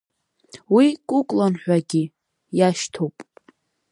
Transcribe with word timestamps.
Уи 0.73 0.87
Кукулкан 1.07 1.53
ҳәагьы 1.61 2.03
иашьҭоуп. 2.57 3.15